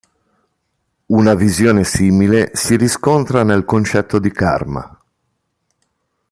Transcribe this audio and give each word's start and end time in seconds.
Una 1.11 1.35
visione 1.35 1.83
simile 1.83 2.49
si 2.55 2.75
riscontra 2.75 3.43
nel 3.43 3.65
concetto 3.65 4.17
di 4.17 4.31
karma. 4.31 4.99